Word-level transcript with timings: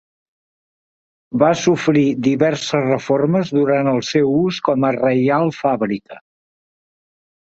Va 1.43 1.49
sofrir 1.63 2.03
diverses 2.27 2.87
reformes 2.87 3.53
durant 3.61 3.91
el 3.95 4.03
seu 4.11 4.33
ús 4.41 4.59
com 4.71 4.89
a 4.91 4.95
Reial 4.99 5.55
Fàbrica. 5.63 6.23